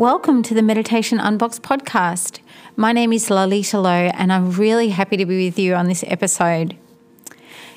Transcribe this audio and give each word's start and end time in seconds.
Welcome 0.00 0.42
to 0.44 0.54
the 0.54 0.62
Meditation 0.62 1.20
Unboxed 1.20 1.60
podcast. 1.60 2.40
My 2.74 2.90
name 2.90 3.12
is 3.12 3.28
Lalita 3.28 3.78
Lowe, 3.78 4.10
and 4.14 4.32
I'm 4.32 4.50
really 4.50 4.88
happy 4.88 5.18
to 5.18 5.26
be 5.26 5.44
with 5.44 5.58
you 5.58 5.74
on 5.74 5.88
this 5.88 6.02
episode. 6.06 6.74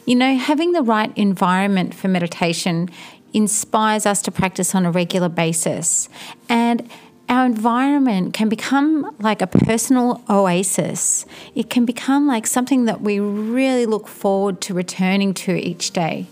You 0.05 0.15
know, 0.15 0.37
having 0.37 0.71
the 0.71 0.83
right 0.83 1.11
environment 1.17 1.93
for 1.93 2.07
meditation 2.07 2.89
inspires 3.33 4.05
us 4.05 4.21
to 4.21 4.31
practice 4.31 4.73
on 4.73 4.85
a 4.85 4.91
regular 4.91 5.27
basis. 5.27 6.07
And 6.47 6.89
our 7.27 7.45
environment 7.45 8.33
can 8.33 8.47
become 8.47 9.13
like 9.19 9.41
a 9.41 9.47
personal 9.47 10.23
oasis. 10.29 11.25
It 11.55 11.69
can 11.69 11.83
become 11.83 12.25
like 12.25 12.47
something 12.47 12.85
that 12.85 13.01
we 13.01 13.19
really 13.19 13.85
look 13.85 14.07
forward 14.07 14.61
to 14.61 14.73
returning 14.73 15.33
to 15.33 15.55
each 15.57 15.91
day. 15.91 16.27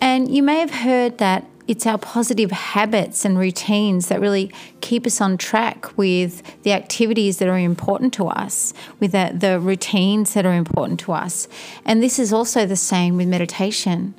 And 0.00 0.32
you 0.32 0.44
may 0.44 0.60
have 0.60 0.70
heard 0.70 1.18
that 1.18 1.44
it's 1.66 1.86
our 1.86 1.98
positive 1.98 2.50
habits 2.50 3.24
and 3.24 3.38
routines 3.38 4.08
that 4.08 4.20
really 4.20 4.52
keep 4.80 5.06
us 5.06 5.20
on 5.20 5.38
track 5.38 5.96
with 5.96 6.42
the 6.62 6.72
activities 6.72 7.38
that 7.38 7.48
are 7.48 7.58
important 7.58 8.12
to 8.14 8.28
us, 8.28 8.74
with 9.00 9.12
the, 9.12 9.32
the 9.34 9.58
routines 9.58 10.34
that 10.34 10.44
are 10.44 10.54
important 10.54 11.00
to 11.00 11.12
us. 11.12 11.48
And 11.84 12.02
this 12.02 12.18
is 12.18 12.32
also 12.32 12.66
the 12.66 12.76
same 12.76 13.16
with 13.16 13.28
meditation. 13.28 14.14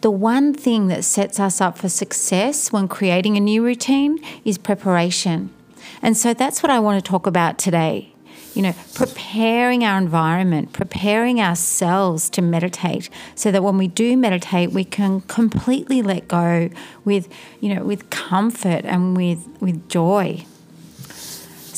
The 0.00 0.10
one 0.10 0.54
thing 0.54 0.88
that 0.88 1.04
sets 1.04 1.40
us 1.40 1.60
up 1.60 1.78
for 1.78 1.88
success 1.88 2.72
when 2.72 2.88
creating 2.88 3.36
a 3.36 3.40
new 3.40 3.64
routine 3.64 4.18
is 4.44 4.58
preparation. 4.58 5.50
And 6.02 6.16
so 6.16 6.34
that's 6.34 6.62
what 6.62 6.70
I 6.70 6.78
want 6.80 7.02
to 7.02 7.08
talk 7.08 7.26
about 7.26 7.58
today. 7.58 8.12
You 8.54 8.62
know, 8.62 8.74
preparing 8.94 9.84
our 9.84 9.98
environment, 9.98 10.72
preparing 10.72 11.40
ourselves 11.40 12.28
to 12.30 12.42
meditate 12.42 13.08
so 13.34 13.52
that 13.52 13.62
when 13.62 13.78
we 13.78 13.86
do 13.86 14.16
meditate, 14.16 14.72
we 14.72 14.84
can 14.84 15.20
completely 15.22 16.02
let 16.02 16.26
go 16.26 16.70
with, 17.04 17.28
you 17.60 17.74
know, 17.74 17.84
with 17.84 18.10
comfort 18.10 18.84
and 18.84 19.16
with, 19.16 19.46
with 19.60 19.88
joy. 19.88 20.44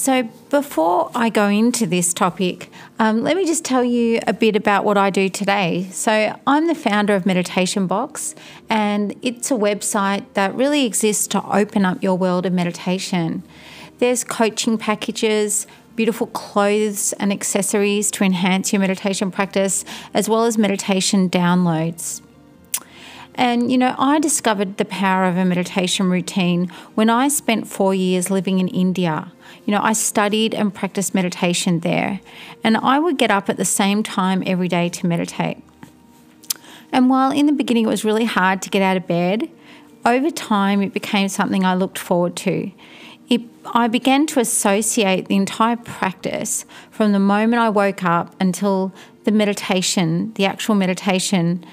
So, 0.00 0.22
before 0.48 1.10
I 1.14 1.28
go 1.28 1.48
into 1.48 1.86
this 1.86 2.14
topic, 2.14 2.70
um, 2.98 3.22
let 3.22 3.36
me 3.36 3.44
just 3.44 3.66
tell 3.66 3.84
you 3.84 4.18
a 4.26 4.32
bit 4.32 4.56
about 4.56 4.82
what 4.82 4.96
I 4.96 5.10
do 5.10 5.28
today. 5.28 5.88
So, 5.92 6.40
I'm 6.46 6.68
the 6.68 6.74
founder 6.74 7.14
of 7.14 7.26
Meditation 7.26 7.86
Box, 7.86 8.34
and 8.70 9.14
it's 9.20 9.50
a 9.50 9.54
website 9.54 10.24
that 10.32 10.54
really 10.54 10.86
exists 10.86 11.26
to 11.26 11.44
open 11.44 11.84
up 11.84 12.02
your 12.02 12.16
world 12.16 12.46
of 12.46 12.54
meditation. 12.54 13.42
There's 13.98 14.24
coaching 14.24 14.78
packages, 14.78 15.66
beautiful 16.00 16.28
clothes 16.28 17.12
and 17.20 17.30
accessories 17.30 18.10
to 18.10 18.24
enhance 18.24 18.72
your 18.72 18.80
meditation 18.80 19.30
practice, 19.30 19.84
as 20.14 20.30
well 20.30 20.46
as 20.46 20.56
meditation 20.56 21.28
downloads. 21.28 22.22
And, 23.34 23.70
you 23.70 23.76
know, 23.76 23.94
I 23.98 24.18
discovered 24.18 24.78
the 24.78 24.86
power 24.86 25.26
of 25.26 25.36
a 25.36 25.44
meditation 25.44 26.08
routine 26.08 26.68
when 26.94 27.10
I 27.10 27.28
spent 27.28 27.66
four 27.66 27.94
years 27.94 28.30
living 28.30 28.60
in 28.60 28.68
India. 28.68 29.30
You 29.66 29.72
know, 29.74 29.82
I 29.82 29.92
studied 29.92 30.54
and 30.54 30.72
practiced 30.72 31.14
meditation 31.14 31.80
there, 31.80 32.20
and 32.64 32.78
I 32.78 32.98
would 32.98 33.18
get 33.18 33.30
up 33.30 33.50
at 33.50 33.58
the 33.58 33.66
same 33.66 34.02
time 34.02 34.42
every 34.46 34.68
day 34.68 34.88
to 34.88 35.06
meditate. 35.06 35.62
And 36.92 37.10
while 37.10 37.30
in 37.30 37.44
the 37.44 37.52
beginning 37.52 37.84
it 37.84 37.88
was 37.88 38.06
really 38.06 38.24
hard 38.24 38.62
to 38.62 38.70
get 38.70 38.80
out 38.80 38.96
of 38.96 39.06
bed, 39.06 39.50
over 40.06 40.30
time 40.30 40.80
it 40.80 40.94
became 40.94 41.28
something 41.28 41.62
I 41.62 41.74
looked 41.74 41.98
forward 41.98 42.36
to. 42.36 42.70
It, 43.30 43.42
I 43.72 43.86
began 43.86 44.26
to 44.26 44.40
associate 44.40 45.28
the 45.28 45.36
entire 45.36 45.76
practice 45.76 46.66
from 46.90 47.12
the 47.12 47.20
moment 47.20 47.62
I 47.62 47.68
woke 47.70 48.04
up 48.04 48.34
until 48.40 48.92
the 49.24 49.30
meditation, 49.30 50.32
the 50.34 50.44
actual 50.44 50.74
meditation, 50.74 51.64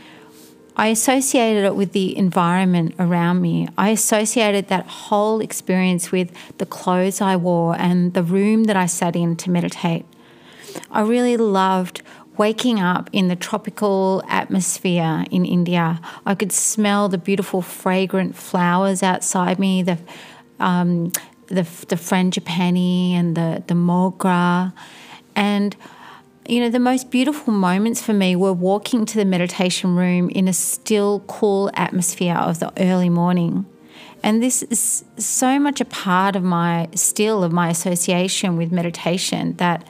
I 0.80 0.90
associated 0.90 1.66
it 1.66 1.76
with 1.76 1.94
the 1.94 2.16
environment 2.16 2.94
around 3.00 3.42
me. 3.42 3.68
I 3.80 3.90
associated 3.90 4.68
that 4.68 4.86
whole 4.86 5.42
experience 5.42 6.12
with 6.12 6.32
the 6.60 6.68
clothes 6.68 7.20
I 7.20 7.36
wore 7.36 7.76
and 7.76 8.14
the 8.14 8.22
room 8.22 8.66
that 8.66 8.76
I 8.76 8.86
sat 8.86 9.16
in 9.16 9.36
to 9.38 9.50
meditate. 9.50 10.06
I 10.92 11.02
really 11.02 11.36
loved 11.36 12.04
waking 12.38 12.80
up 12.80 13.10
in 13.12 13.28
the 13.28 13.36
tropical 13.36 14.22
atmosphere 14.30 15.26
in 15.32 15.46
India. 15.46 16.00
I 16.28 16.36
could 16.36 16.52
smell 16.52 17.10
the 17.10 17.18
beautiful, 17.18 17.64
fragrant 17.64 18.36
flowers 18.36 19.02
outside 19.02 19.58
me, 19.58 19.82
the 19.82 19.98
um, 20.60 21.12
the, 21.48 21.64
the 21.88 21.96
frangipani 21.96 23.14
and 23.14 23.36
the, 23.36 23.64
the 23.68 23.74
mogra. 23.74 24.74
And 25.36 25.76
you 26.48 26.62
know, 26.62 26.70
the 26.70 26.80
most 26.80 27.12
beautiful 27.12 27.52
moments 27.54 28.02
for 28.02 28.14
me 28.14 28.36
were 28.36 28.54
walking 28.54 29.06
to 29.06 29.18
the 29.18 29.26
meditation 29.26 29.96
room 29.96 30.30
in 30.30 30.48
a 30.48 30.54
still, 30.54 31.20
cool 31.28 31.70
atmosphere 31.74 32.36
of 32.36 32.60
the 32.60 32.72
early 32.82 33.10
morning. 33.10 33.66
And 34.24 34.42
this 34.42 34.64
is 34.64 35.04
so 35.18 35.60
much 35.60 35.82
a 35.82 35.86
part 35.86 36.36
of 36.36 36.44
my 36.44 36.88
still 36.96 37.44
of 37.44 37.52
my 37.52 37.70
association 37.70 38.58
with 38.58 38.72
meditation 38.72 39.56
that 39.58 39.86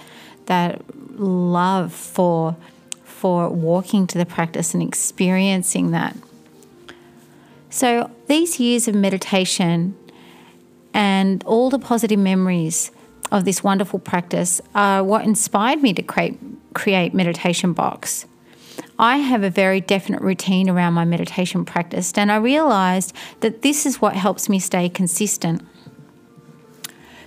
that 0.47 0.81
love 1.19 1.93
for 1.93 2.55
for 3.03 3.49
walking 3.49 4.05
to 4.07 4.17
the 4.17 4.25
practice 4.25 4.73
and 4.73 4.83
experiencing 4.83 5.91
that. 5.91 6.15
So 7.69 8.11
these 8.27 8.59
years 8.59 8.87
of 8.87 8.95
meditation 8.95 9.95
and 10.97 11.43
all 11.45 11.69
the 11.69 11.77
positive 11.77 12.17
memories 12.17 12.89
of 13.31 13.45
this 13.45 13.63
wonderful 13.63 13.99
practice 13.99 14.59
are 14.73 15.03
what 15.03 15.23
inspired 15.23 15.79
me 15.79 15.93
to 15.93 16.01
create, 16.01 16.39
create 16.73 17.13
Meditation 17.13 17.71
Box. 17.71 18.25
I 18.97 19.17
have 19.17 19.43
a 19.43 19.51
very 19.51 19.79
definite 19.79 20.23
routine 20.23 20.67
around 20.67 20.93
my 20.93 21.05
meditation 21.05 21.65
practice, 21.65 22.11
and 22.15 22.31
I 22.31 22.37
realized 22.37 23.13
that 23.41 23.61
this 23.61 23.85
is 23.85 24.01
what 24.01 24.15
helps 24.15 24.49
me 24.49 24.57
stay 24.57 24.89
consistent. 24.89 25.61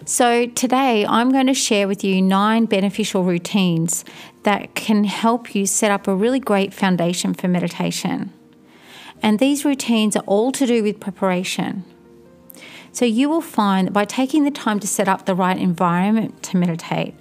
So, 0.05 0.47
today 0.47 1.07
I'm 1.07 1.31
going 1.31 1.47
to 1.47 1.55
share 1.55 1.87
with 1.87 2.03
you 2.03 2.21
nine 2.21 2.65
beneficial 2.65 3.23
routines 3.23 4.05
that 4.43 4.75
can 4.75 5.05
help 5.05 5.55
you 5.55 5.65
set 5.65 5.93
up 5.93 6.09
a 6.09 6.17
really 6.17 6.41
great 6.41 6.75
foundation 6.75 7.35
for 7.35 7.47
meditation. 7.47 8.33
And 9.23 9.39
these 9.39 9.65
routines 9.65 10.17
are 10.17 10.25
all 10.27 10.51
to 10.53 10.67
do 10.67 10.83
with 10.83 10.99
preparation. 10.99 11.85
So 12.93 13.05
you 13.05 13.29
will 13.29 13.41
find 13.41 13.87
that 13.87 13.93
by 13.93 14.05
taking 14.05 14.45
the 14.45 14.51
time 14.51 14.81
to 14.81 14.87
set 14.87 15.09
up 15.09 15.27
the 15.27 15.35
right 15.35 15.57
environment 15.57 16.43
to 16.45 16.57
meditate, 16.57 17.15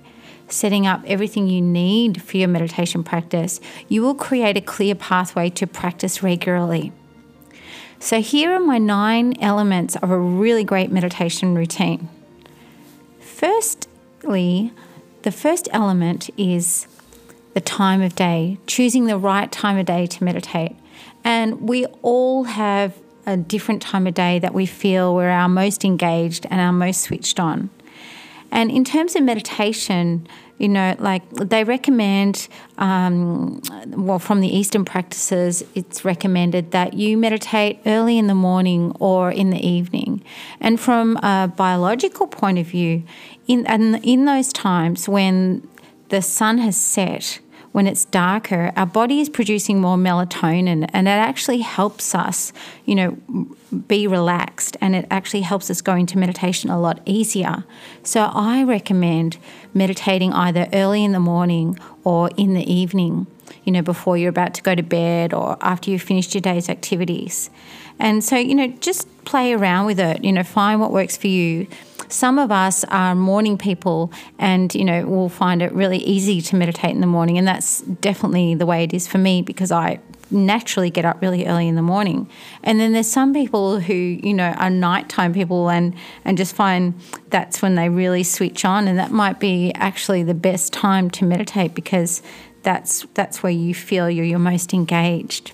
setting 0.48 0.88
up 0.88 1.04
everything 1.06 1.48
you 1.48 1.62
need 1.62 2.22
for 2.22 2.38
your 2.38 2.48
meditation 2.48 3.04
practice, 3.04 3.60
you 3.88 4.02
will 4.02 4.16
create 4.16 4.58
a 4.58 4.62
clear 4.62 4.96
pathway 4.96 5.50
to 5.52 5.68
practice 5.68 6.24
regularly. 6.24 6.92
So, 8.00 8.22
here 8.22 8.54
are 8.54 8.60
my 8.60 8.78
nine 8.78 9.36
elements 9.42 9.98
of 9.98 10.10
a 10.10 10.18
really 10.18 10.64
great 10.64 10.90
meditation 10.92 11.54
routine. 11.54 12.08
Firstly, 13.20 14.72
the 15.24 15.32
first 15.32 15.68
element 15.72 16.30
is 16.38 16.88
the 17.54 17.62
time 17.62 18.02
of 18.02 18.16
day, 18.16 18.58
choosing 18.68 19.06
the 19.06 19.18
right 19.18 19.52
time 19.52 19.78
of 19.78 19.86
day 19.86 20.06
to 20.08 20.24
meditate. 20.24 20.78
And 21.26 21.68
we 21.68 21.86
all 22.02 22.46
have 22.46 22.98
a 23.30 23.38
different 23.38 23.82
time 23.82 24.08
of 24.08 24.14
day 24.14 24.40
that 24.40 24.54
we 24.54 24.66
feel 24.66 25.16
we're 25.16 25.30
our 25.30 25.50
most 25.50 25.86
engaged 25.86 26.46
and 26.50 26.60
our 26.60 26.74
most 26.74 27.02
switched 27.02 27.40
on. 27.40 27.70
And 28.52 28.72
in 28.72 28.84
terms 28.84 29.16
of 29.16 29.24
meditation, 29.24 30.28
you 30.58 30.68
know, 30.68 30.96
like 31.00 31.30
they 31.30 31.64
recommend, 31.64 32.48
um, 32.80 33.62
well, 33.88 34.20
from 34.20 34.42
the 34.42 34.48
Eastern 34.48 34.84
practices, 34.84 35.64
it's 35.76 36.04
recommended 36.04 36.72
that 36.72 36.94
you 36.96 37.18
meditate 37.18 37.80
early 37.86 38.18
in 38.18 38.28
the 38.28 38.36
morning 38.36 38.92
or 39.00 39.32
in 39.32 39.52
the 39.52 39.66
evening. 39.66 40.24
And 40.60 40.80
from 40.80 41.18
a 41.18 41.52
biological 41.56 42.28
point 42.28 42.58
of 42.58 42.66
view, 42.66 43.04
in, 43.48 43.66
in 44.04 44.26
those 44.26 44.52
times 44.52 45.08
when 45.08 45.68
the 46.10 46.22
sun 46.22 46.58
has 46.58 46.76
set, 46.76 47.40
when 47.72 47.88
it's 47.88 48.06
darker, 48.06 48.72
our 48.76 48.86
body 48.86 49.20
is 49.20 49.30
producing 49.30 49.80
more 49.80 49.98
melatonin 49.98 50.90
and 50.92 51.08
it 51.08 51.12
actually 51.12 51.60
helps 51.60 52.16
us, 52.16 52.52
you 52.86 52.96
know, 52.96 53.18
be 53.88 54.08
relaxed 54.08 54.78
and 54.82 54.96
it 54.96 55.06
actually 55.12 55.42
helps 55.42 55.70
us 55.70 55.82
go 55.82 55.96
into 55.96 56.18
meditation 56.18 56.70
a 56.70 56.80
lot 56.80 57.02
easier. 57.06 57.64
So 58.04 58.32
I 58.34 58.64
recommend 58.64 59.38
meditating 59.74 60.34
either 60.34 60.68
early 60.74 61.04
in 61.04 61.12
the 61.12 61.20
morning 61.20 61.78
or 62.04 62.30
in 62.38 62.54
the 62.54 62.72
evening, 62.72 63.28
you 63.64 63.72
know, 63.72 63.82
before 63.82 64.18
you're 64.18 64.30
about 64.30 64.54
to 64.56 64.62
go 64.62 64.76
to 64.76 64.84
bed 64.84 65.34
or 65.34 65.58
after 65.62 65.92
you've 65.92 66.02
finished 66.02 66.34
your 66.34 66.42
day's 66.42 66.70
activities. 66.70 67.50
And 68.00 68.24
so, 68.24 68.38
you 68.38 68.56
know, 68.56 68.68
just 68.80 69.08
play 69.26 69.54
around 69.54 69.86
with 69.86 70.00
it, 70.00 70.24
you 70.24 70.32
know, 70.32 70.44
find 70.44 70.80
what 70.80 70.92
works 70.92 71.18
for 71.18 71.28
you. 71.28 71.68
Some 72.08 72.40
of 72.40 72.52
us 72.52 72.84
are 72.86 73.14
morning 73.14 73.58
people 73.58 74.12
and, 74.40 74.74
you 74.74 74.84
know, 74.84 75.06
will 75.06 75.30
find 75.30 75.62
it 75.62 75.72
really 75.74 76.00
easy 76.00 76.42
to 76.42 76.56
meditate 76.56 76.92
in 76.92 77.02
the 77.02 77.08
morning. 77.08 77.38
And 77.38 77.48
that's 77.48 77.82
definitely 77.82 78.56
the 78.56 78.66
way 78.66 78.84
it 78.84 78.94
is 78.94 79.08
for 79.08 79.20
me 79.20 79.42
because 79.42 79.72
I 79.72 80.00
naturally 80.32 80.90
get 80.90 81.06
up 81.06 81.22
really 81.22 81.46
early 81.46 81.68
in 81.68 81.76
the 81.76 81.82
morning. 81.82 82.30
And 82.64 82.80
then 82.80 82.94
there's 82.94 83.08
some 83.08 83.34
people 83.34 83.80
who, 83.80 83.94
you 83.94 84.34
know, 84.34 84.52
are 84.58 84.70
nighttime 84.70 85.34
people 85.34 85.70
and, 85.70 85.96
and 86.26 86.38
just 86.38 86.56
find 86.56 86.94
that's 87.30 87.62
when 87.62 87.76
they 87.76 87.90
really 87.90 88.24
switch 88.24 88.66
on. 88.66 88.88
And 88.88 88.98
that 89.00 89.12
might 89.12 89.40
be 89.40 89.72
actually 89.76 90.24
the 90.24 90.34
best 90.34 90.74
time 90.74 91.10
to 91.12 91.26
meditate 91.26 91.74
because 91.74 92.22
that's 92.64 93.06
that's 93.14 93.42
where 93.42 93.52
you 93.52 93.74
feel 93.74 94.10
you're, 94.10 94.26
you're 94.26 94.40
most 94.40 94.74
engaged. 94.74 95.54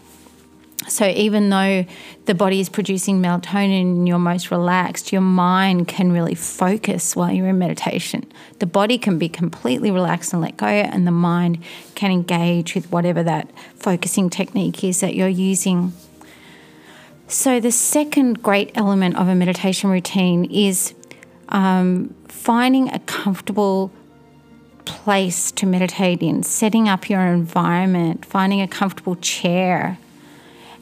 So 0.88 1.08
even 1.08 1.50
though 1.50 1.86
the 2.26 2.36
body 2.36 2.60
is 2.60 2.70
producing 2.70 3.22
melatonin 3.22 3.82
and 3.82 4.08
you're 4.08 4.20
most 4.20 4.52
relaxed, 4.52 5.12
your 5.12 5.22
mind 5.22 5.88
can 5.88 6.12
really 6.12 6.36
focus 6.36 7.16
while 7.16 7.32
you're 7.32 7.48
in 7.48 7.58
meditation. 7.58 8.32
The 8.60 8.66
body 8.66 8.98
can 8.98 9.18
be 9.18 9.28
completely 9.28 9.90
relaxed 9.90 10.34
and 10.34 10.42
let 10.42 10.58
go, 10.58 10.68
and 10.68 11.08
the 11.08 11.12
mind 11.12 11.64
can 11.96 12.12
engage 12.12 12.76
with 12.76 12.92
whatever 12.92 13.24
that 13.24 13.50
focusing 13.76 14.30
technique 14.30 14.84
is 14.84 15.00
that 15.00 15.16
you're 15.16 15.28
using. 15.28 15.94
So, 17.28 17.60
the 17.60 17.72
second 17.72 18.44
great 18.44 18.72
element 18.76 19.18
of 19.18 19.28
a 19.28 19.34
meditation 19.34 19.90
routine 19.90 20.46
is 20.46 20.94
um, 21.50 22.14
finding 22.28 22.90
a 22.90 23.00
comfortable 23.00 23.92
place 24.86 25.52
to 25.54 25.66
meditate 25.66 26.22
in, 26.22 26.44
setting 26.44 26.88
up 26.88 27.10
your 27.10 27.22
environment, 27.22 28.24
finding 28.24 28.62
a 28.62 28.68
comfortable 28.68 29.16
chair 29.16 29.98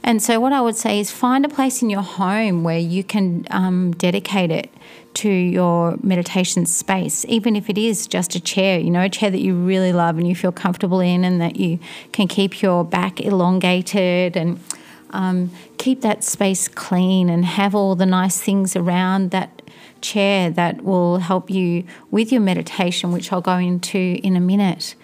and 0.03 0.21
so, 0.21 0.39
what 0.39 0.51
I 0.51 0.59
would 0.59 0.75
say 0.75 0.99
is 0.99 1.11
find 1.11 1.45
a 1.45 1.49
place 1.49 1.81
in 1.81 1.89
your 1.89 2.01
home 2.01 2.63
where 2.63 2.77
you 2.77 3.03
can 3.03 3.47
um, 3.51 3.91
dedicate 3.93 4.51
it 4.51 4.69
to 5.15 5.29
your 5.29 5.97
meditation 6.03 6.65
space, 6.65 7.25
even 7.29 7.55
if 7.55 7.69
it 7.69 7.77
is 7.77 8.05
just 8.05 8.35
a 8.35 8.39
chair, 8.39 8.79
you 8.79 8.89
know, 8.89 9.03
a 9.03 9.09
chair 9.09 9.31
that 9.31 9.39
you 9.39 9.55
really 9.55 9.93
love 9.93 10.17
and 10.17 10.27
you 10.27 10.35
feel 10.35 10.51
comfortable 10.51 10.99
in, 10.99 11.23
and 11.23 11.39
that 11.39 11.55
you 11.55 11.79
can 12.11 12.27
keep 12.27 12.61
your 12.61 12.83
back 12.83 13.21
elongated 13.21 14.35
and 14.35 14.59
um, 15.11 15.51
keep 15.77 16.01
that 16.01 16.23
space 16.23 16.67
clean 16.67 17.29
and 17.29 17.45
have 17.45 17.73
all 17.73 17.95
the 17.95 18.05
nice 18.05 18.41
things 18.41 18.75
around 18.75 19.31
that 19.31 19.61
chair 20.01 20.49
that 20.49 20.83
will 20.83 21.19
help 21.19 21.49
you 21.49 21.85
with 22.11 22.31
your 22.31 22.41
meditation, 22.41 23.13
which 23.13 23.31
I'll 23.31 23.41
go 23.41 23.57
into 23.57 24.19
in 24.21 24.35
a 24.35 24.41
minute. 24.41 24.95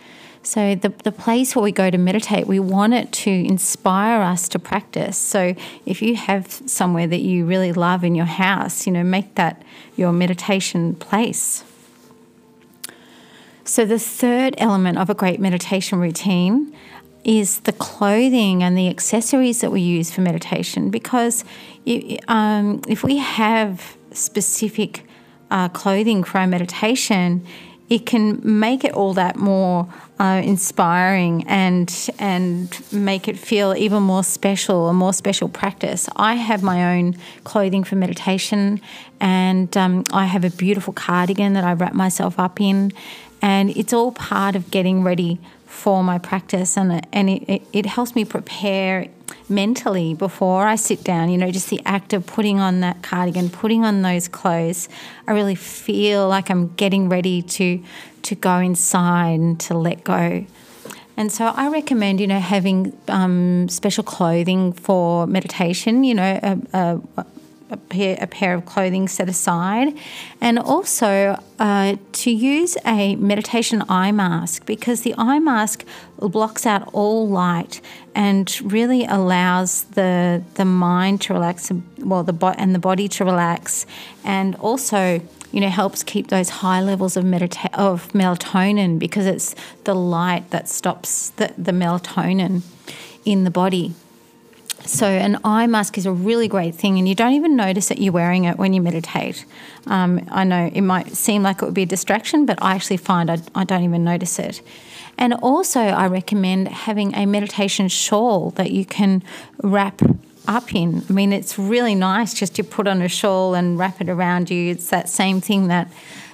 So, 0.42 0.74
the, 0.74 0.90
the 1.04 1.12
place 1.12 1.56
where 1.56 1.64
we 1.64 1.72
go 1.72 1.92
to 1.92 1.98
meditate, 1.98 2.48
we 2.48 2.60
want 2.60 2.94
it 2.94 3.12
to 3.12 3.30
inspire 3.30 4.22
us 4.22 4.48
to 4.50 4.60
practice. 4.60 5.18
So, 5.18 5.54
if 5.86 6.02
you 6.02 6.16
have 6.16 6.50
somewhere 6.50 7.08
that 7.08 7.20
you 7.20 7.46
really 7.46 7.74
love 7.74 8.04
in 8.04 8.16
your 8.16 8.26
house, 8.26 8.88
you 8.88 8.94
know, 8.94 9.04
make 9.04 9.36
that 9.36 9.62
your 9.98 10.14
meditation 10.14 10.96
place. 10.96 11.64
So, 13.66 13.86
the 13.86 14.00
third 14.00 14.56
element 14.58 14.98
of 14.98 15.10
a 15.10 15.14
great 15.14 15.40
meditation 15.40 16.00
routine 16.00 16.74
is 17.24 17.60
the 17.62 17.74
clothing 17.74 18.64
and 18.64 18.78
the 18.78 18.88
accessories 18.88 19.62
that 19.62 19.72
we 19.72 19.82
use 19.82 20.10
for 20.10 20.22
meditation. 20.22 20.90
Because 20.90 21.44
um, 22.28 22.82
if 22.88 23.04
we 23.04 23.18
have 23.18 23.98
specific 24.12 25.06
uh, 25.52 25.70
clothing 25.70 26.24
for 26.24 26.38
our 26.40 26.48
meditation, 26.48 27.46
it 27.90 28.06
can 28.06 28.40
make 28.44 28.84
it 28.84 28.94
all 28.94 29.14
that 29.16 29.36
more 29.36 29.88
uh, 30.20 30.42
inspiring 30.44 31.44
and 31.48 32.10
and 32.20 32.80
make 32.92 33.28
it 33.28 33.38
feel 33.38 33.74
even 33.76 34.04
more 34.04 34.24
special, 34.24 34.90
a 34.90 34.94
more 34.94 35.14
special 35.14 35.50
practice. 35.50 36.08
I 36.16 36.36
have 36.36 36.62
my 36.62 36.98
own 36.98 37.16
clothing 37.44 37.84
for 37.84 37.96
meditation, 37.96 38.82
and 39.20 39.76
um, 39.76 40.04
I 40.14 40.26
have 40.26 40.44
a 40.44 40.50
beautiful 40.52 40.94
cardigan 40.94 41.54
that 41.54 41.64
I 41.64 41.74
wrap 41.74 41.94
myself 41.94 42.38
up 42.38 42.62
in, 42.62 42.92
and 43.42 43.76
it's 43.76 43.94
all 43.94 44.12
part 44.12 44.56
of 44.56 44.70
getting 44.70 45.04
ready 45.04 45.40
for 45.66 46.04
my 46.04 46.20
practice, 46.20 46.78
and 46.78 47.06
and 47.12 47.30
it, 47.30 47.50
it, 47.50 47.62
it 47.74 47.86
helps 47.86 48.14
me 48.14 48.26
prepare 48.26 49.08
mentally 49.48 50.14
before 50.14 50.68
I 50.68 50.76
sit 50.76 51.04
down, 51.04 51.30
you 51.30 51.38
know, 51.38 51.52
just 51.52 51.70
the 51.70 51.81
act 51.86 52.14
of 52.14 52.26
putting 52.26 52.60
on 52.60 52.80
that 52.81 53.02
cardigan, 53.02 53.50
putting 53.50 53.84
on 53.84 54.02
those 54.02 54.28
clothes, 54.28 54.90
I 55.28 55.31
really 55.31 55.56
feel 55.56 56.28
like 56.28 56.50
I'm 56.50 56.74
getting 56.76 57.10
ready 57.10 57.42
to 57.42 57.84
to 58.22 58.36
go 58.36 58.58
inside 58.58 59.40
and 59.40 59.60
to 59.62 59.78
let 59.78 60.04
go. 60.04 60.46
And 61.16 61.31
so 61.31 61.48
I 61.48 61.70
recommend, 61.70 62.22
you 62.22 62.28
know, 62.28 62.40
having 62.40 62.98
um, 63.10 63.68
special 63.68 64.04
clothing 64.04 64.72
for 64.72 65.28
meditation, 65.28 66.04
you 66.06 66.16
know, 66.16 66.40
a, 66.42 67.02
a, 67.18 67.26
a 67.69 67.77
pair, 67.77 68.54
of 68.56 68.66
clothing 68.66 69.07
set 69.07 69.30
aside, 69.30 69.94
and 70.42 70.57
also 70.57 71.42
uh, 71.60 71.95
to 72.12 72.31
use 72.31 72.77
a 72.86 73.16
meditation 73.18 73.83
eye 73.88 74.12
mask 74.12 74.66
because 74.66 75.01
the 75.01 75.13
eye 75.18 75.39
mask 75.39 75.86
blocks 76.18 76.66
out 76.66 76.89
all 76.94 77.27
light 77.27 77.81
and 78.16 78.60
really 78.63 79.06
allows 79.06 79.83
the 79.83 80.44
the 80.56 80.66
mind 80.66 81.21
to 81.21 81.33
relax, 81.33 81.71
well, 82.00 82.24
the 82.24 82.33
bo- 82.33 82.56
and 82.57 82.74
the 82.74 82.80
body 82.80 83.07
to 83.07 83.24
relax, 83.24 83.86
and 84.24 84.56
also 84.56 85.21
you 85.51 85.62
know 85.62 85.69
helps 85.69 86.04
keep 86.04 86.27
those 86.27 86.50
high 86.50 86.81
levels 86.81 87.16
of 87.18 87.24
medita- 87.24 87.74
of 87.74 88.12
melatonin 88.13 89.00
because 89.00 89.25
it's 89.25 89.56
the 89.83 89.95
light 89.95 90.50
that 90.50 90.68
stops 90.68 91.30
the, 91.31 91.54
the 91.57 91.71
melatonin 91.71 92.62
in 93.25 93.44
the 93.44 93.51
body. 93.51 93.94
So, 94.90 95.06
an 95.06 95.38
eye 95.44 95.68
mask 95.68 96.00
is 96.00 96.08
a 96.08 96.12
really 96.12 96.48
great 96.48 96.74
thing, 96.74 96.98
and 96.98 97.08
you 97.08 97.14
don't 97.14 97.34
even 97.34 97.56
notice 97.56 97.90
that 97.90 98.00
you're 98.00 98.12
wearing 98.12 98.46
it 98.46 98.58
when 98.58 98.74
you 98.74 98.82
meditate. 98.82 99.46
Um, 99.86 100.28
I 100.32 100.44
know 100.44 100.72
it 100.74 100.82
might 100.82 101.16
seem 101.16 101.44
like 101.44 101.62
it 101.62 101.66
would 101.66 101.76
be 101.76 101.84
a 101.84 101.86
distraction, 101.86 102.48
but 102.48 102.58
I 102.60 102.74
actually 102.74 102.98
find 102.98 103.30
I, 103.30 103.38
I 103.54 103.66
don't 103.66 103.84
even 103.84 104.04
notice 104.04 104.40
it. 104.40 104.64
And 105.16 105.36
also, 105.36 105.80
I 105.80 106.08
recommend 106.08 106.70
having 106.70 107.14
a 107.14 107.28
meditation 107.28 107.88
shawl 107.88 108.50
that 108.52 108.72
you 108.72 108.84
can 108.84 109.22
wrap 109.62 110.02
up 110.48 110.74
in. 110.74 111.04
I 111.08 111.14
mean, 111.14 111.34
it's 111.34 111.60
really 111.60 111.94
nice 111.94 112.34
just 112.34 112.56
to 112.56 112.64
put 112.64 112.88
on 112.88 113.04
a 113.04 113.08
shawl 113.08 113.54
and 113.54 113.78
wrap 113.78 114.02
it 114.02 114.10
around 114.10 114.50
you. 114.50 114.72
It's 114.72 114.90
that 114.90 115.08
same 115.08 115.40
thing 115.40 115.68
that 115.68 115.88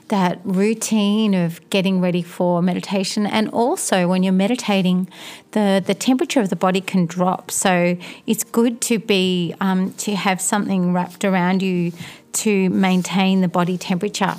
that 0.10 0.40
routine 0.44 1.34
of 1.34 1.68
getting 1.70 2.00
ready 2.00 2.22
for 2.22 2.62
meditation. 2.62 3.26
And 3.26 3.50
also 3.50 4.08
when 4.08 4.24
you're 4.24 4.34
meditating 4.34 5.10
the 5.52 5.84
the 5.86 5.96
temperature 5.96 6.42
of 6.42 6.50
the 6.50 6.56
body 6.56 6.82
can 6.82 7.06
drop. 7.06 7.52
So 7.52 7.98
it's 8.28 8.44
good 8.44 8.82
to 8.82 9.00
be 9.00 9.56
um, 9.60 9.94
to 9.94 10.16
have 10.16 10.40
something 10.42 10.94
wrapped 10.94 11.26
around 11.26 11.62
you 11.62 11.92
to 12.34 12.70
maintain 12.70 13.42
the 13.42 13.48
body 13.48 13.78
temperature. 13.78 14.36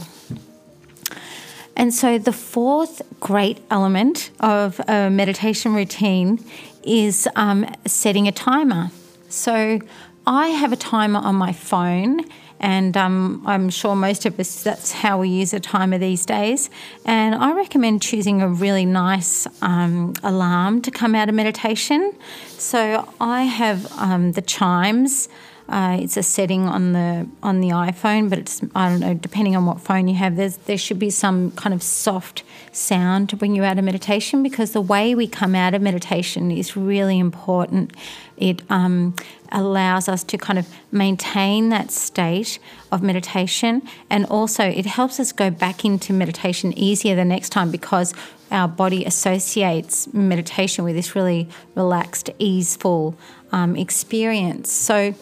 And 1.77 1.93
so 1.93 2.19
the 2.19 2.33
fourth 2.33 3.03
great 3.21 3.59
element 3.71 4.31
of 4.41 4.81
a 4.89 5.11
meditation 5.11 5.75
routine 5.75 6.43
is 6.83 7.29
um, 7.37 7.67
setting 7.85 8.27
a 8.27 8.33
timer. 8.33 8.91
So 9.29 9.81
I 10.27 10.49
have 10.49 10.73
a 10.73 10.77
timer 10.77 11.21
on 11.21 11.35
my 11.35 11.53
phone 11.53 12.21
and 12.61 12.97
um, 12.97 13.43
I'm 13.47 13.71
sure 13.71 13.95
most 13.95 14.25
of 14.27 14.39
us 14.41 14.63
that's 14.63 14.93
how 14.93 15.21
we 15.21 15.29
use 15.29 15.53
a 15.53 15.61
timer 15.61 15.99
these 15.99 16.25
days. 16.25 16.71
And 17.05 17.35
I 17.35 17.53
recommend 17.53 18.03
choosing 18.03 18.41
a 18.43 18.49
really 18.49 18.87
nice 18.87 19.47
um, 19.63 20.15
alarm 20.23 20.83
to 20.83 20.91
come 20.91 21.15
out 21.15 21.29
of 21.29 21.35
meditation. 21.35 22.13
So 22.59 23.13
I 23.21 23.43
have 23.43 23.91
um, 23.99 24.33
the 24.33 24.43
chimes. 24.43 25.29
Uh, 25.69 25.99
it's 26.01 26.17
a 26.17 26.23
setting 26.23 26.69
on 26.69 26.93
the 26.93 27.27
on 27.43 27.61
the 27.61 27.71
iPhone, 27.71 28.31
but 28.31 28.39
it's 28.39 28.63
I 28.75 28.89
don't 28.89 29.01
know. 29.01 29.15
Depending 29.15 29.57
on 29.57 29.67
what 29.67 29.81
phone 29.81 30.07
you 30.07 30.15
have, 30.15 30.37
there's 30.37 30.59
there 30.59 30.79
should 30.79 30.99
be 30.99 31.11
some 31.11 31.51
kind 31.53 31.75
of 31.75 31.83
soft 31.83 32.45
sound 32.71 33.29
to 33.31 33.37
bring 33.37 33.55
you 33.57 33.65
out 33.65 33.77
of 33.77 33.85
meditation 33.85 34.43
because 34.43 34.73
the 34.73 34.81
way 34.81 35.15
we 35.15 35.27
come 35.27 35.55
out 35.57 35.75
of 35.75 35.83
meditation 35.83 36.53
is 36.53 36.77
really 36.77 37.19
important. 37.19 37.93
It 38.37 38.63
um, 38.71 39.17
allows 39.51 40.09
us 40.09 40.23
to 40.25 40.39
kind 40.39 40.59
of 40.59 40.69
maintain 40.93 41.71
that 41.71 41.91
state 41.91 42.61
of 42.93 43.03
meditation, 43.03 43.83
and 44.09 44.25
also 44.27 44.65
it 44.65 44.87
helps 44.87 45.19
us 45.19 45.33
go 45.33 45.51
back 45.51 45.85
into 45.85 46.13
meditation 46.13 46.73
easier 46.79 47.17
the 47.17 47.25
next 47.25 47.51
time 47.51 47.73
because 47.73 48.15
our 48.53 48.69
body 48.69 49.05
associates 49.05 50.13
meditation 50.13 50.85
with 50.85 50.95
this 50.95 51.17
really 51.17 51.49
relaxed, 51.75 52.31
easeful 52.39 53.17
um, 53.51 53.75
experience. 53.75 54.71
So 54.71 55.15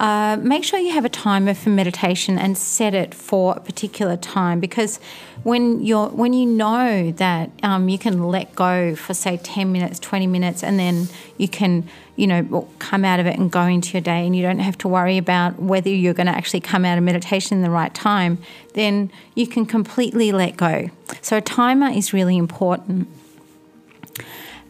uh, 0.00 0.36
make 0.40 0.62
sure 0.62 0.78
you 0.78 0.92
have 0.92 1.04
a 1.04 1.08
timer 1.08 1.54
for 1.54 1.70
meditation 1.70 2.38
and 2.38 2.56
set 2.56 2.94
it 2.94 3.12
for 3.14 3.54
a 3.56 3.60
particular 3.60 4.16
time 4.16 4.60
because 4.60 5.00
when 5.42 5.82
you're 5.84 6.08
when 6.08 6.32
you 6.32 6.46
know 6.46 7.10
that 7.12 7.50
um, 7.62 7.88
you 7.88 7.98
can 7.98 8.22
let 8.22 8.54
go 8.54 8.94
for 8.94 9.14
say 9.14 9.36
10 9.36 9.72
minutes 9.72 9.98
20 9.98 10.26
minutes 10.26 10.62
and 10.62 10.78
then 10.78 11.08
you 11.36 11.48
can 11.48 11.88
you 12.16 12.26
know 12.26 12.68
come 12.78 13.04
out 13.04 13.18
of 13.18 13.26
it 13.26 13.36
and 13.38 13.50
go 13.50 13.62
into 13.62 13.92
your 13.92 14.00
day 14.00 14.24
and 14.24 14.36
you 14.36 14.42
don't 14.42 14.60
have 14.60 14.78
to 14.78 14.88
worry 14.88 15.18
about 15.18 15.60
whether 15.60 15.88
you're 15.90 16.14
going 16.14 16.26
to 16.26 16.32
actually 16.32 16.60
come 16.60 16.84
out 16.84 16.96
of 16.98 17.04
meditation 17.04 17.56
in 17.56 17.62
the 17.62 17.70
right 17.70 17.94
time 17.94 18.38
then 18.74 19.10
you 19.34 19.46
can 19.46 19.66
completely 19.66 20.30
let 20.30 20.56
go. 20.56 20.88
So 21.22 21.38
a 21.38 21.40
timer 21.40 21.88
is 21.88 22.12
really 22.12 22.36
important 22.36 23.08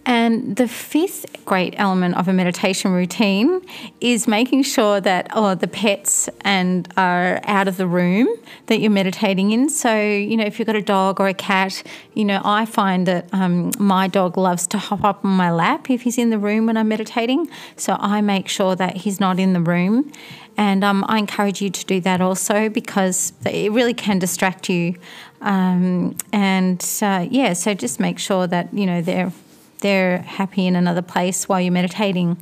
and 0.08 0.56
the 0.56 0.66
fifth 0.66 1.26
great 1.44 1.74
element 1.76 2.16
of 2.16 2.28
a 2.28 2.32
meditation 2.32 2.92
routine 2.92 3.60
is 4.00 4.26
making 4.26 4.62
sure 4.62 5.02
that 5.02 5.28
oh 5.34 5.54
the 5.54 5.68
pets 5.68 6.30
and 6.40 6.90
are 6.96 7.40
out 7.44 7.68
of 7.68 7.76
the 7.76 7.86
room 7.86 8.26
that 8.66 8.80
you're 8.80 8.90
meditating 8.90 9.50
in. 9.52 9.68
So 9.68 9.94
you 10.00 10.36
know 10.38 10.44
if 10.44 10.58
you've 10.58 10.66
got 10.66 10.76
a 10.76 10.82
dog 10.82 11.20
or 11.20 11.28
a 11.28 11.34
cat, 11.34 11.82
you 12.14 12.24
know 12.24 12.40
I 12.42 12.64
find 12.64 13.06
that 13.06 13.28
um, 13.32 13.70
my 13.78 14.08
dog 14.08 14.38
loves 14.38 14.66
to 14.68 14.78
hop 14.78 15.04
up 15.04 15.26
on 15.26 15.32
my 15.32 15.50
lap 15.50 15.90
if 15.90 16.02
he's 16.02 16.16
in 16.16 16.30
the 16.30 16.38
room 16.38 16.64
when 16.66 16.78
I'm 16.78 16.88
meditating. 16.88 17.50
So 17.76 17.98
I 18.00 18.22
make 18.22 18.48
sure 18.48 18.74
that 18.76 18.96
he's 18.96 19.20
not 19.20 19.38
in 19.38 19.52
the 19.52 19.60
room. 19.60 20.10
And 20.56 20.82
um, 20.82 21.04
I 21.06 21.18
encourage 21.18 21.60
you 21.60 21.70
to 21.70 21.84
do 21.84 22.00
that 22.00 22.20
also 22.20 22.68
because 22.70 23.32
it 23.44 23.70
really 23.70 23.94
can 23.94 24.18
distract 24.18 24.68
you. 24.70 24.96
Um, 25.42 26.16
and 26.32 26.84
uh, 27.00 27.26
yeah, 27.30 27.52
so 27.52 27.74
just 27.74 28.00
make 28.00 28.18
sure 28.18 28.46
that 28.46 28.72
you 28.72 28.86
know 28.86 29.02
they're 29.02 29.32
they're 29.80 30.18
happy 30.18 30.66
in 30.66 30.76
another 30.76 31.02
place 31.02 31.48
while 31.48 31.60
you're 31.60 31.72
meditating. 31.72 32.36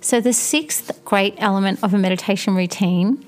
So, 0.00 0.20
the 0.20 0.32
sixth 0.32 1.04
great 1.04 1.34
element 1.38 1.82
of 1.82 1.92
a 1.92 1.98
meditation 1.98 2.54
routine 2.54 3.26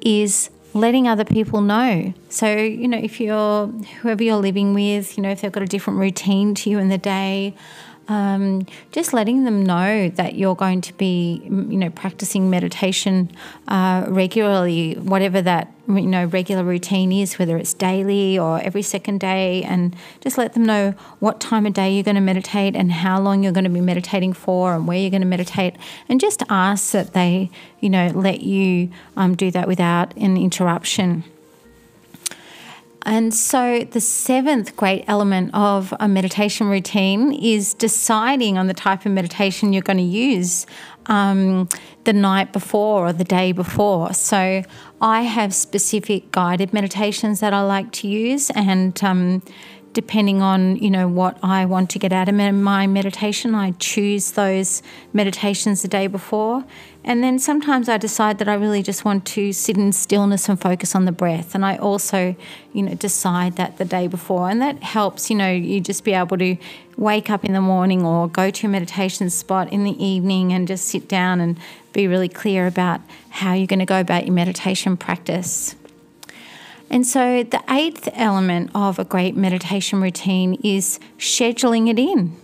is 0.00 0.50
letting 0.74 1.08
other 1.08 1.24
people 1.24 1.60
know. 1.60 2.12
So, 2.28 2.54
you 2.56 2.88
know, 2.88 2.98
if 2.98 3.20
you're 3.20 3.66
whoever 4.02 4.22
you're 4.22 4.36
living 4.36 4.74
with, 4.74 5.16
you 5.16 5.22
know, 5.22 5.30
if 5.30 5.40
they've 5.40 5.52
got 5.52 5.62
a 5.62 5.66
different 5.66 5.98
routine 5.98 6.54
to 6.56 6.70
you 6.70 6.78
in 6.78 6.88
the 6.88 6.98
day, 6.98 7.54
um, 8.08 8.66
just 8.90 9.12
letting 9.12 9.44
them 9.44 9.62
know 9.62 10.08
that 10.08 10.34
you're 10.34 10.54
going 10.54 10.80
to 10.80 10.94
be, 10.94 11.42
you 11.44 11.76
know, 11.76 11.90
practicing 11.90 12.48
meditation 12.48 13.30
uh, 13.68 14.06
regularly, 14.08 14.94
whatever 14.94 15.42
that 15.42 15.72
you 15.86 16.02
know 16.02 16.24
regular 16.26 16.64
routine 16.64 17.12
is, 17.12 17.38
whether 17.38 17.56
it's 17.58 17.74
daily 17.74 18.38
or 18.38 18.60
every 18.60 18.82
second 18.82 19.20
day, 19.20 19.62
and 19.62 19.94
just 20.20 20.38
let 20.38 20.54
them 20.54 20.64
know 20.64 20.92
what 21.18 21.38
time 21.38 21.66
of 21.66 21.74
day 21.74 21.92
you're 21.92 22.02
going 22.02 22.14
to 22.14 22.20
meditate 22.20 22.74
and 22.74 22.90
how 22.92 23.20
long 23.20 23.42
you're 23.42 23.52
going 23.52 23.64
to 23.64 23.70
be 23.70 23.80
meditating 23.80 24.32
for 24.32 24.74
and 24.74 24.88
where 24.88 24.98
you're 24.98 25.10
going 25.10 25.20
to 25.20 25.26
meditate, 25.26 25.76
and 26.08 26.18
just 26.18 26.42
ask 26.48 26.92
that 26.92 27.12
they, 27.12 27.50
you 27.80 27.90
know, 27.90 28.08
let 28.14 28.40
you 28.40 28.90
um, 29.16 29.34
do 29.34 29.50
that 29.50 29.68
without 29.68 30.16
an 30.16 30.36
interruption. 30.36 31.24
And 33.08 33.32
so, 33.32 33.84
the 33.90 34.02
seventh 34.02 34.76
great 34.76 35.02
element 35.08 35.52
of 35.54 35.94
a 35.98 36.06
meditation 36.06 36.68
routine 36.68 37.32
is 37.32 37.72
deciding 37.72 38.58
on 38.58 38.66
the 38.66 38.74
type 38.74 39.06
of 39.06 39.12
meditation 39.12 39.72
you're 39.72 39.80
going 39.80 39.96
to 39.96 40.02
use 40.02 40.66
um, 41.06 41.70
the 42.04 42.12
night 42.12 42.52
before 42.52 43.06
or 43.06 43.14
the 43.14 43.24
day 43.24 43.52
before. 43.52 44.12
So, 44.12 44.62
I 45.00 45.22
have 45.22 45.54
specific 45.54 46.32
guided 46.32 46.74
meditations 46.74 47.40
that 47.40 47.54
I 47.54 47.62
like 47.62 47.92
to 47.92 48.08
use, 48.08 48.50
and 48.50 49.02
um, 49.02 49.42
depending 49.94 50.42
on 50.42 50.76
you 50.76 50.90
know 50.90 51.08
what 51.08 51.38
I 51.42 51.64
want 51.64 51.88
to 51.90 51.98
get 51.98 52.12
out 52.12 52.28
of 52.28 52.34
my 52.34 52.86
meditation, 52.86 53.54
I 53.54 53.70
choose 53.78 54.32
those 54.32 54.82
meditations 55.14 55.80
the 55.80 55.88
day 55.88 56.08
before. 56.08 56.62
And 57.08 57.24
then 57.24 57.38
sometimes 57.38 57.88
I 57.88 57.96
decide 57.96 58.36
that 58.36 58.50
I 58.50 58.54
really 58.54 58.82
just 58.82 59.02
want 59.02 59.24
to 59.28 59.50
sit 59.54 59.78
in 59.78 59.92
stillness 59.92 60.46
and 60.46 60.60
focus 60.60 60.94
on 60.94 61.06
the 61.06 61.10
breath. 61.10 61.54
And 61.54 61.64
I 61.64 61.78
also, 61.78 62.36
you 62.74 62.82
know, 62.82 62.94
decide 62.94 63.56
that 63.56 63.78
the 63.78 63.86
day 63.86 64.08
before. 64.08 64.50
And 64.50 64.60
that 64.60 64.82
helps, 64.82 65.30
you 65.30 65.36
know, 65.36 65.50
you 65.50 65.80
just 65.80 66.04
be 66.04 66.12
able 66.12 66.36
to 66.36 66.58
wake 66.98 67.30
up 67.30 67.46
in 67.46 67.54
the 67.54 67.62
morning 67.62 68.04
or 68.04 68.28
go 68.28 68.50
to 68.50 68.66
a 68.66 68.68
meditation 68.68 69.30
spot 69.30 69.72
in 69.72 69.84
the 69.84 70.04
evening 70.04 70.52
and 70.52 70.68
just 70.68 70.84
sit 70.84 71.08
down 71.08 71.40
and 71.40 71.58
be 71.94 72.06
really 72.06 72.28
clear 72.28 72.66
about 72.66 73.00
how 73.30 73.54
you're 73.54 73.66
going 73.66 73.78
to 73.78 73.86
go 73.86 74.00
about 74.00 74.26
your 74.26 74.34
meditation 74.34 74.98
practice. 74.98 75.76
And 76.90 77.06
so, 77.06 77.42
the 77.42 77.62
eighth 77.70 78.10
element 78.12 78.70
of 78.74 78.98
a 78.98 79.04
great 79.04 79.34
meditation 79.34 80.02
routine 80.02 80.60
is 80.62 81.00
scheduling 81.18 81.88
it 81.88 81.98
in. 81.98 82.36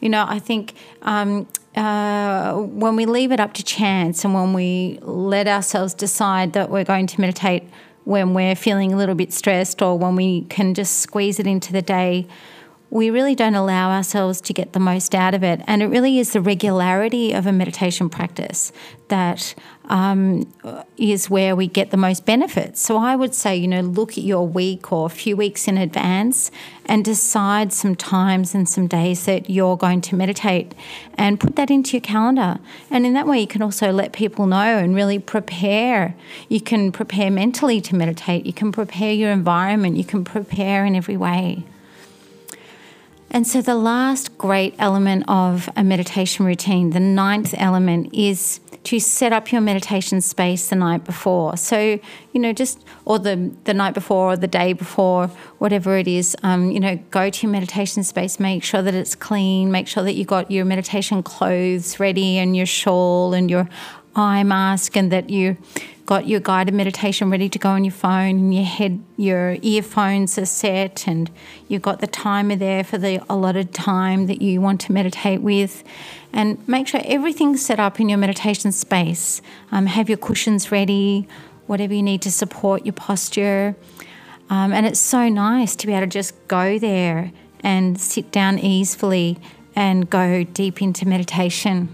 You 0.00 0.08
know, 0.08 0.24
I 0.28 0.38
think 0.38 0.74
um, 1.02 1.46
uh, 1.74 2.54
when 2.54 2.96
we 2.96 3.06
leave 3.06 3.32
it 3.32 3.40
up 3.40 3.54
to 3.54 3.64
chance 3.64 4.24
and 4.24 4.34
when 4.34 4.52
we 4.52 4.98
let 5.02 5.46
ourselves 5.46 5.94
decide 5.94 6.52
that 6.52 6.70
we're 6.70 6.84
going 6.84 7.06
to 7.08 7.20
meditate 7.20 7.64
when 8.04 8.32
we're 8.32 8.56
feeling 8.56 8.92
a 8.92 8.96
little 8.96 9.14
bit 9.14 9.32
stressed 9.32 9.82
or 9.82 9.98
when 9.98 10.16
we 10.16 10.42
can 10.44 10.72
just 10.72 11.00
squeeze 11.00 11.38
it 11.38 11.46
into 11.46 11.72
the 11.72 11.82
day, 11.82 12.26
we 12.90 13.10
really 13.10 13.34
don't 13.34 13.54
allow 13.54 13.90
ourselves 13.90 14.40
to 14.40 14.54
get 14.54 14.72
the 14.72 14.80
most 14.80 15.14
out 15.14 15.34
of 15.34 15.42
it. 15.42 15.60
And 15.66 15.82
it 15.82 15.86
really 15.86 16.18
is 16.18 16.32
the 16.32 16.40
regularity 16.40 17.32
of 17.32 17.46
a 17.46 17.52
meditation 17.52 18.08
practice 18.08 18.72
that 19.08 19.54
um, 19.86 20.50
is 20.96 21.28
where 21.28 21.54
we 21.54 21.66
get 21.66 21.90
the 21.90 21.96
most 21.96 22.24
benefits. 22.24 22.80
So 22.80 22.96
I 22.96 23.14
would 23.16 23.34
say, 23.34 23.56
you 23.56 23.68
know, 23.68 23.80
look 23.80 24.12
at 24.12 24.24
your 24.24 24.46
week 24.46 24.90
or 24.92 25.06
a 25.06 25.10
few 25.10 25.36
weeks 25.36 25.68
in 25.68 25.76
advance 25.76 26.50
and 26.86 27.04
decide 27.04 27.72
some 27.72 27.94
times 27.94 28.54
and 28.54 28.66
some 28.68 28.86
days 28.86 29.26
that 29.26 29.50
you're 29.50 29.76
going 29.76 30.00
to 30.02 30.14
meditate 30.14 30.74
and 31.14 31.38
put 31.38 31.56
that 31.56 31.70
into 31.70 31.92
your 31.92 32.02
calendar. 32.02 32.58
And 32.90 33.04
in 33.04 33.12
that 33.14 33.26
way, 33.26 33.40
you 33.40 33.46
can 33.46 33.62
also 33.62 33.92
let 33.92 34.12
people 34.12 34.46
know 34.46 34.78
and 34.78 34.94
really 34.94 35.18
prepare. 35.18 36.14
You 36.48 36.60
can 36.60 36.92
prepare 36.92 37.30
mentally 37.30 37.80
to 37.82 37.94
meditate, 37.94 38.46
you 38.46 38.54
can 38.54 38.72
prepare 38.72 39.12
your 39.12 39.30
environment, 39.30 39.96
you 39.96 40.04
can 40.04 40.24
prepare 40.24 40.86
in 40.86 40.94
every 40.94 41.16
way. 41.16 41.64
And 43.30 43.46
so, 43.46 43.60
the 43.60 43.74
last 43.74 44.38
great 44.38 44.74
element 44.78 45.24
of 45.28 45.68
a 45.76 45.84
meditation 45.84 46.46
routine, 46.46 46.90
the 46.90 47.00
ninth 47.00 47.54
element, 47.58 48.14
is 48.14 48.60
to 48.84 48.98
set 48.98 49.34
up 49.34 49.52
your 49.52 49.60
meditation 49.60 50.22
space 50.22 50.70
the 50.70 50.76
night 50.76 51.04
before. 51.04 51.56
So, 51.58 52.00
you 52.32 52.40
know, 52.40 52.54
just, 52.54 52.82
or 53.04 53.18
the, 53.18 53.50
the 53.64 53.74
night 53.74 53.92
before 53.92 54.32
or 54.32 54.36
the 54.36 54.46
day 54.46 54.72
before, 54.72 55.26
whatever 55.58 55.98
it 55.98 56.08
is, 56.08 56.34
um, 56.42 56.70
you 56.70 56.80
know, 56.80 56.96
go 57.10 57.28
to 57.28 57.46
your 57.46 57.52
meditation 57.52 58.02
space, 58.02 58.40
make 58.40 58.64
sure 58.64 58.80
that 58.80 58.94
it's 58.94 59.14
clean, 59.14 59.70
make 59.70 59.88
sure 59.88 60.02
that 60.04 60.14
you've 60.14 60.26
got 60.26 60.50
your 60.50 60.64
meditation 60.64 61.22
clothes 61.22 62.00
ready 62.00 62.38
and 62.38 62.56
your 62.56 62.64
shawl 62.64 63.34
and 63.34 63.50
your 63.50 63.68
eye 64.16 64.42
mask 64.42 64.96
and 64.96 65.12
that 65.12 65.28
you 65.28 65.58
got 66.08 66.26
your 66.26 66.40
guided 66.40 66.72
meditation 66.72 67.30
ready 67.30 67.50
to 67.50 67.58
go 67.58 67.68
on 67.68 67.84
your 67.84 67.92
phone 67.92 68.38
and 68.38 68.54
your 68.54 68.64
head 68.64 68.98
your 69.18 69.58
earphones 69.60 70.38
are 70.38 70.46
set 70.46 71.06
and 71.06 71.30
you've 71.68 71.82
got 71.82 72.00
the 72.00 72.06
timer 72.06 72.56
there 72.56 72.82
for 72.82 72.96
the 72.96 73.22
allotted 73.28 73.74
time 73.74 74.26
that 74.26 74.40
you 74.40 74.58
want 74.58 74.80
to 74.80 74.90
meditate 74.90 75.42
with. 75.42 75.84
And 76.32 76.66
make 76.66 76.88
sure 76.88 77.02
everything's 77.04 77.60
set 77.60 77.78
up 77.78 78.00
in 78.00 78.08
your 78.08 78.16
meditation 78.16 78.72
space. 78.72 79.42
Um, 79.70 79.84
have 79.84 80.08
your 80.08 80.16
cushions 80.16 80.72
ready 80.72 81.28
whatever 81.66 81.92
you 81.92 82.02
need 82.02 82.22
to 82.22 82.32
support 82.32 82.86
your 82.86 82.94
posture. 82.94 83.76
Um, 84.48 84.72
and 84.72 84.86
it's 84.86 84.98
so 84.98 85.28
nice 85.28 85.76
to 85.76 85.86
be 85.86 85.92
able 85.92 86.06
to 86.06 86.06
just 86.06 86.32
go 86.48 86.78
there 86.78 87.32
and 87.60 88.00
sit 88.00 88.32
down 88.32 88.58
easily 88.58 89.36
and 89.76 90.08
go 90.08 90.42
deep 90.42 90.80
into 90.80 91.06
meditation. 91.06 91.90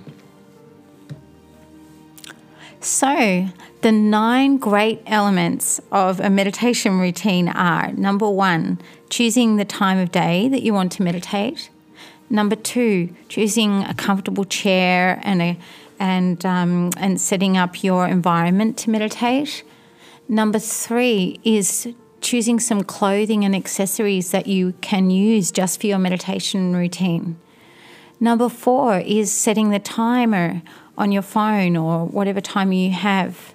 So, 2.81 3.49
the 3.85 3.93
nine 3.93 4.57
great 4.57 5.03
elements 5.05 5.79
of 5.93 6.19
a 6.19 6.31
meditation 6.31 6.99
routine 6.99 7.51
are 7.51 7.93
number 7.93 8.27
one, 8.31 8.81
choosing 9.11 9.57
the 9.57 9.65
time 9.67 9.99
of 9.99 10.11
day 10.11 10.49
that 10.49 10.63
you 10.63 10.73
want 10.73 10.91
to 10.91 11.03
meditate. 11.03 11.69
Number 12.31 12.57
two, 12.57 13.15
choosing 13.29 13.83
a 13.83 13.93
comfortable 13.93 14.47
chair 14.47 15.21
and 15.23 15.43
a 15.43 15.59
and 15.99 16.47
um, 16.47 16.93
and 16.97 17.21
setting 17.21 17.59
up 17.59 17.85
your 17.85 18.07
environment 18.07 18.79
to 18.79 18.91
meditate. 18.91 19.63
Number 20.31 20.59
three 20.59 21.39
is 21.45 21.87
choosing 22.23 22.59
some 22.61 22.85
clothing 22.85 23.45
and 23.45 23.55
accessories 23.55 24.31
that 24.31 24.47
you 24.47 24.73
can 24.81 25.11
use 25.11 25.53
just 25.53 25.79
for 25.83 25.89
your 25.89 25.99
meditation 25.99 26.75
routine. 26.75 27.39
Number 28.19 28.49
four 28.49 29.01
is 29.01 29.31
setting 29.31 29.69
the 29.69 29.79
timer 29.79 30.63
on 30.97 31.13
your 31.13 31.21
phone 31.21 31.77
or 31.77 32.07
whatever 32.07 32.41
time 32.41 32.73
you 32.73 32.91
have. 32.91 33.54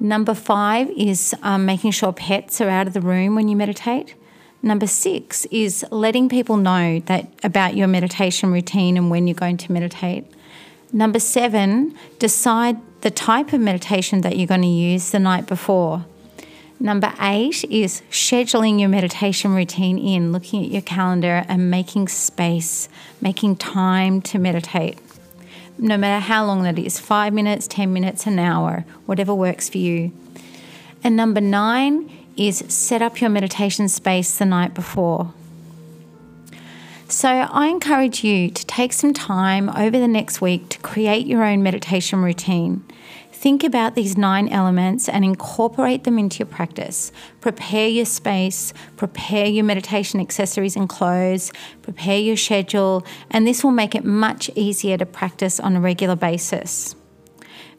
Number 0.00 0.34
five 0.34 0.90
is 0.90 1.34
um, 1.42 1.66
making 1.66 1.92
sure 1.92 2.12
pets 2.12 2.60
are 2.60 2.68
out 2.68 2.86
of 2.86 2.92
the 2.94 3.00
room 3.00 3.34
when 3.34 3.48
you 3.48 3.56
meditate. 3.56 4.14
Number 4.62 4.86
six 4.86 5.44
is 5.46 5.84
letting 5.90 6.28
people 6.28 6.56
know 6.56 7.00
that 7.00 7.28
about 7.42 7.76
your 7.76 7.86
meditation 7.86 8.50
routine 8.50 8.96
and 8.96 9.10
when 9.10 9.26
you're 9.26 9.34
going 9.34 9.58
to 9.58 9.72
meditate. 9.72 10.24
Number 10.92 11.18
seven, 11.18 11.94
decide 12.18 12.78
the 13.02 13.10
type 13.10 13.52
of 13.52 13.60
meditation 13.60 14.22
that 14.22 14.38
you're 14.38 14.46
going 14.46 14.62
to 14.62 14.66
use 14.66 15.10
the 15.10 15.18
night 15.18 15.46
before. 15.46 16.06
Number 16.80 17.12
eight 17.20 17.64
is 17.64 18.02
scheduling 18.10 18.80
your 18.80 18.88
meditation 18.88 19.54
routine 19.54 19.98
in, 19.98 20.32
looking 20.32 20.64
at 20.64 20.70
your 20.70 20.82
calendar 20.82 21.44
and 21.48 21.70
making 21.70 22.08
space, 22.08 22.88
making 23.20 23.56
time 23.56 24.20
to 24.22 24.38
meditate 24.38 24.98
no 25.78 25.96
matter 25.96 26.20
how 26.24 26.44
long 26.44 26.62
that 26.62 26.78
is 26.78 26.98
five 26.98 27.32
minutes, 27.32 27.66
10 27.66 27.92
minutes, 27.92 28.26
an 28.26 28.38
hour, 28.38 28.84
whatever 29.06 29.34
works 29.34 29.68
for 29.68 29.78
you. 29.78 30.12
And 31.02 31.16
number 31.16 31.40
nine 31.40 32.10
is 32.36 32.64
set 32.68 33.02
up 33.02 33.20
your 33.20 33.30
meditation 33.30 33.88
space 33.88 34.38
the 34.38 34.46
night 34.46 34.74
before. 34.74 35.32
So, 37.08 37.28
I 37.28 37.68
encourage 37.68 38.24
you 38.24 38.50
to 38.50 38.66
take 38.66 38.92
some 38.92 39.12
time 39.12 39.68
over 39.68 39.98
the 39.98 40.08
next 40.08 40.40
week 40.40 40.70
to 40.70 40.78
create 40.78 41.26
your 41.26 41.44
own 41.44 41.62
meditation 41.62 42.22
routine. 42.22 42.82
Think 43.44 43.62
about 43.62 43.94
these 43.94 44.16
nine 44.16 44.48
elements 44.48 45.06
and 45.06 45.22
incorporate 45.22 46.04
them 46.04 46.18
into 46.18 46.38
your 46.38 46.46
practice. 46.46 47.12
Prepare 47.42 47.88
your 47.88 48.06
space, 48.06 48.72
prepare 48.96 49.44
your 49.44 49.66
meditation 49.66 50.18
accessories 50.18 50.76
and 50.76 50.88
clothes, 50.88 51.52
prepare 51.82 52.18
your 52.18 52.38
schedule, 52.38 53.04
and 53.30 53.46
this 53.46 53.62
will 53.62 53.70
make 53.70 53.94
it 53.94 54.02
much 54.02 54.50
easier 54.54 54.96
to 54.96 55.04
practice 55.04 55.60
on 55.60 55.76
a 55.76 55.80
regular 55.82 56.16
basis. 56.16 56.96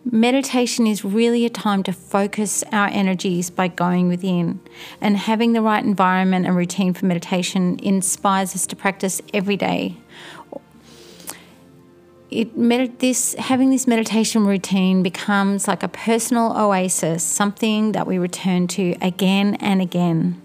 Meditation 0.04 0.86
is 0.86 1.04
really 1.04 1.48
a 1.48 1.50
time 1.50 1.82
to 1.82 1.94
focus 1.94 2.64
our 2.72 2.90
energies 2.90 3.50
by 3.50 3.68
going 3.68 4.08
within. 4.08 4.60
And 5.02 5.18
having 5.18 5.54
the 5.54 5.64
right 5.64 5.84
environment 5.84 6.46
and 6.46 6.56
routine 6.56 6.94
for 6.94 7.08
meditation 7.08 7.80
inspires 7.82 8.54
us 8.54 8.68
to 8.68 8.76
practice 8.76 9.20
every 9.34 9.58
day 9.58 9.98
it 12.42 13.00
this 13.00 13.34
having 13.36 13.70
this 13.70 13.88
meditation 13.88 14.46
routine 14.46 15.04
becomes 15.04 15.68
like 15.68 15.84
a 15.84 15.88
personal 15.88 16.56
oasis, 16.58 17.24
something 17.24 17.94
that 17.94 18.06
we 18.08 18.18
return 18.18 18.68
to 18.70 18.96
again 19.02 19.56
and 19.56 19.82
again. 19.82 20.42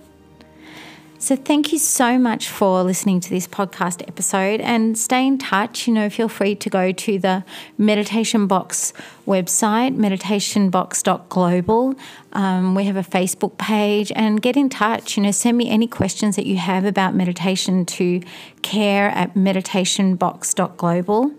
So, 1.22 1.36
thank 1.36 1.70
you 1.70 1.78
so 1.78 2.18
much 2.18 2.48
for 2.48 2.82
listening 2.82 3.20
to 3.20 3.28
this 3.28 3.46
podcast 3.46 4.00
episode 4.08 4.62
and 4.62 4.96
stay 4.96 5.26
in 5.26 5.36
touch. 5.36 5.86
You 5.86 5.92
know, 5.92 6.08
feel 6.08 6.30
free 6.30 6.54
to 6.54 6.70
go 6.70 6.92
to 6.92 7.18
the 7.18 7.44
Meditation 7.76 8.46
Box 8.46 8.94
website, 9.26 9.94
meditationbox.global. 9.98 11.94
Um, 12.32 12.74
we 12.74 12.84
have 12.84 12.96
a 12.96 13.02
Facebook 13.02 13.58
page 13.58 14.10
and 14.16 14.40
get 14.40 14.56
in 14.56 14.70
touch. 14.70 15.18
You 15.18 15.24
know, 15.24 15.30
send 15.30 15.58
me 15.58 15.68
any 15.68 15.86
questions 15.86 16.36
that 16.36 16.46
you 16.46 16.56
have 16.56 16.86
about 16.86 17.14
meditation 17.14 17.84
to 17.84 18.22
care 18.62 19.10
at 19.10 19.34
meditationbox.global. 19.34 21.32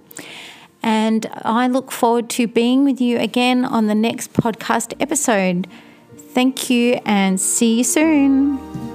And 0.83 1.27
I 1.43 1.67
look 1.67 1.91
forward 1.91 2.29
to 2.31 2.47
being 2.47 2.83
with 2.85 2.99
you 2.99 3.19
again 3.19 3.65
on 3.65 3.87
the 3.87 3.95
next 3.95 4.33
podcast 4.33 4.93
episode. 4.99 5.67
Thank 6.15 6.69
you 6.69 6.99
and 7.05 7.39
see 7.39 7.77
you 7.77 7.83
soon. 7.83 8.90